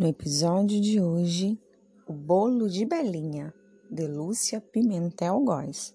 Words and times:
No 0.00 0.06
episódio 0.06 0.80
de 0.80 0.98
hoje, 0.98 1.60
o 2.06 2.14
bolo 2.14 2.70
de 2.70 2.86
Belinha, 2.86 3.52
de 3.90 4.06
Lúcia 4.06 4.58
Pimentel 4.58 5.38
Góes. 5.40 5.92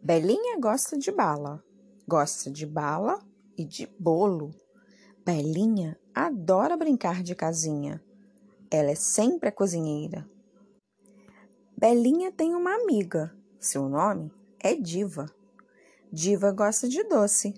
Belinha 0.00 0.56
gosta 0.60 0.96
de 0.96 1.10
bala, 1.10 1.60
gosta 2.06 2.48
de 2.48 2.64
bala 2.64 3.18
e 3.58 3.64
de 3.64 3.92
bolo. 3.98 4.52
Belinha 5.24 5.98
adora 6.14 6.76
brincar 6.76 7.20
de 7.20 7.34
casinha, 7.34 8.00
ela 8.70 8.92
é 8.92 8.94
sempre 8.94 9.48
a 9.48 9.52
cozinheira. 9.52 10.24
Belinha 11.76 12.30
tem 12.30 12.54
uma 12.54 12.76
amiga, 12.76 13.36
seu 13.58 13.88
nome 13.88 14.32
é 14.60 14.72
Diva. 14.72 15.26
Diva 16.12 16.52
gosta 16.52 16.88
de 16.88 17.02
doce, 17.08 17.54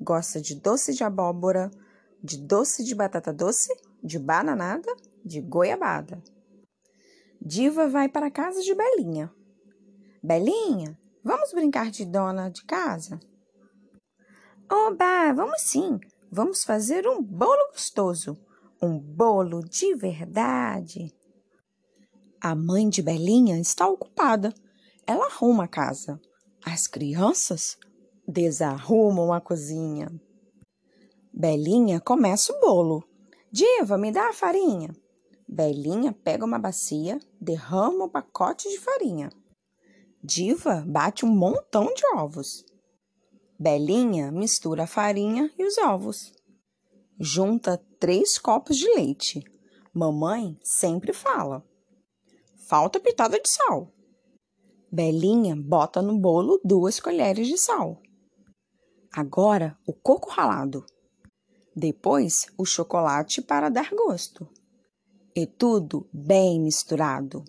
gosta 0.00 0.40
de 0.40 0.54
doce 0.54 0.94
de 0.94 1.02
abóbora, 1.02 1.68
de 2.22 2.38
doce 2.38 2.84
de 2.84 2.94
batata 2.94 3.32
doce 3.32 3.74
de 4.02 4.18
bananada, 4.18 4.94
de 5.24 5.40
goiabada. 5.40 6.22
Diva 7.40 7.88
vai 7.88 8.08
para 8.08 8.26
a 8.26 8.30
casa 8.30 8.60
de 8.60 8.74
Belinha. 8.74 9.32
Belinha, 10.22 10.98
vamos 11.24 11.52
brincar 11.52 11.90
de 11.90 12.04
dona 12.04 12.50
de 12.50 12.64
casa? 12.64 13.18
Oba, 14.70 15.32
vamos 15.32 15.62
sim. 15.62 15.98
Vamos 16.30 16.62
fazer 16.62 17.06
um 17.08 17.22
bolo 17.22 17.72
gostoso. 17.72 18.38
Um 18.80 18.98
bolo 18.98 19.60
de 19.60 19.94
verdade. 19.94 21.12
A 22.40 22.54
mãe 22.54 22.88
de 22.88 23.02
Belinha 23.02 23.58
está 23.58 23.88
ocupada. 23.88 24.54
Ela 25.06 25.26
arruma 25.26 25.64
a 25.64 25.68
casa. 25.68 26.20
As 26.64 26.86
crianças 26.86 27.76
desarrumam 28.28 29.32
a 29.32 29.40
cozinha. 29.40 30.08
Belinha 31.32 32.00
começa 32.00 32.52
o 32.52 32.60
bolo. 32.60 33.02
Diva, 33.52 33.98
me 33.98 34.12
dá 34.12 34.28
a 34.28 34.32
farinha. 34.32 34.94
Belinha 35.48 36.12
pega 36.12 36.44
uma 36.44 36.58
bacia, 36.58 37.18
derrama 37.40 38.04
o 38.04 38.06
um 38.06 38.08
pacote 38.08 38.68
de 38.68 38.78
farinha. 38.78 39.30
Diva 40.22 40.84
bate 40.86 41.24
um 41.24 41.34
montão 41.34 41.92
de 41.92 42.02
ovos. 42.14 42.64
Belinha 43.58 44.30
mistura 44.30 44.84
a 44.84 44.86
farinha 44.86 45.52
e 45.58 45.66
os 45.66 45.76
ovos. 45.78 46.32
Junta 47.18 47.84
três 47.98 48.38
copos 48.38 48.76
de 48.76 48.86
leite. 48.94 49.42
Mamãe 49.92 50.56
sempre 50.62 51.12
fala. 51.12 51.64
Falta 52.68 53.00
pitada 53.00 53.40
de 53.40 53.50
sal. 53.50 53.92
Belinha 54.92 55.56
bota 55.56 56.00
no 56.00 56.16
bolo 56.18 56.60
duas 56.64 57.00
colheres 57.00 57.48
de 57.48 57.58
sal. 57.58 58.00
Agora 59.12 59.76
o 59.84 59.92
coco 59.92 60.30
ralado. 60.30 60.86
Depois, 61.74 62.46
o 62.58 62.64
chocolate 62.64 63.40
para 63.40 63.68
dar 63.68 63.90
gosto. 63.90 64.48
E 65.34 65.46
tudo 65.46 66.08
bem 66.12 66.60
misturado. 66.60 67.44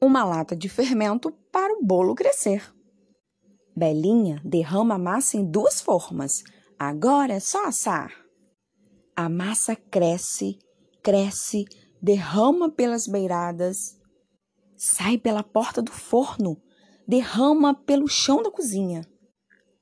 Uma 0.00 0.24
lata 0.24 0.54
de 0.54 0.68
fermento 0.68 1.32
para 1.50 1.72
o 1.72 1.82
bolo 1.82 2.14
crescer. 2.14 2.72
Belinha 3.74 4.40
derrama 4.44 4.94
a 4.94 4.98
massa 4.98 5.36
em 5.36 5.44
duas 5.44 5.80
formas. 5.80 6.42
Agora 6.78 7.32
é 7.32 7.40
só 7.40 7.66
assar. 7.66 8.12
A 9.14 9.28
massa 9.28 9.74
cresce, 9.74 10.58
cresce, 11.02 11.64
derrama 12.02 12.70
pelas 12.70 13.06
beiradas, 13.06 13.98
sai 14.76 15.16
pela 15.16 15.42
porta 15.42 15.80
do 15.80 15.90
forno, 15.90 16.60
derrama 17.08 17.74
pelo 17.74 18.06
chão 18.06 18.42
da 18.42 18.50
cozinha. 18.50 19.06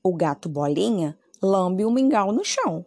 O 0.01 0.15
gato 0.15 0.47
Bolinha 0.47 1.17
lambe 1.41 1.83
o 1.83 1.91
mingau 1.91 2.31
no 2.31 2.43
chão. 2.45 2.85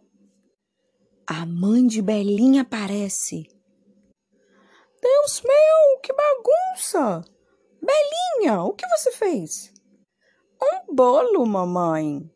A 1.31 1.45
mãe 1.45 1.85
de 1.85 2.01
Belinha 2.01 2.63
aparece. 2.63 3.43
Deus 4.99 5.43
meu, 5.43 5.99
que 6.01 6.11
bagunça! 6.11 7.23
Belinha, 7.79 8.63
o 8.63 8.73
que 8.73 8.87
você 8.87 9.11
fez? 9.11 9.71
Um 10.59 10.95
bolo, 10.95 11.45
mamãe. 11.45 12.27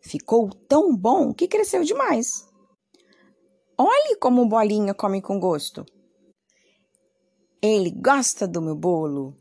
Ficou 0.00 0.48
tão 0.68 0.96
bom 0.96 1.34
que 1.34 1.48
cresceu 1.48 1.82
demais. 1.82 2.48
Olhe 3.76 4.14
como 4.20 4.48
Bolinha 4.48 4.94
come 4.94 5.20
com 5.20 5.40
gosto. 5.40 5.84
Ele 7.60 7.90
gosta 7.90 8.46
do 8.46 8.62
meu 8.62 8.76
bolo. 8.76 9.36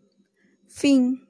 Fim. 0.67 1.27